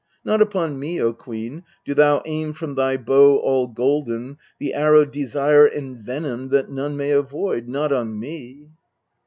Not 0.25 0.41
upon 0.41 0.79
me, 0.79 0.99
O 0.99 1.13
queen, 1.13 1.61
do 1.85 1.93
thou 1.93 2.23
aim 2.25 2.53
from 2.53 2.73
thy 2.73 2.97
bow 2.97 3.37
all 3.37 3.67
golden 3.67 4.39
The 4.57 4.73
arrow 4.73 5.05
desire 5.05 5.69
envenomed 5.69 6.49
that 6.49 6.71
none 6.71 6.97
may 6.97 7.11
avoid 7.11 7.67
not 7.67 7.93
on 7.93 8.19
me 8.19 8.69